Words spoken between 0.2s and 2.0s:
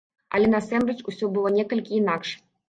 Але насамрэч усё было некалькі